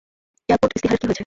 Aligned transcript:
Airport 0.49 0.71
ইস্তাহারের 0.75 0.99
কী 0.99 1.05
হয়েছে? 1.05 1.19